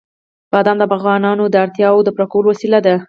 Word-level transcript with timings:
بادام 0.51 0.77
د 0.79 0.83
افغانانو 0.89 1.43
د 1.49 1.55
اړتیاوو 1.63 2.05
د 2.05 2.09
پوره 2.15 2.27
کولو 2.31 2.47
وسیله 2.53 2.79
ده. 2.85 2.95